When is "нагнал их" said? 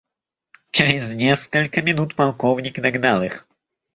2.79-3.47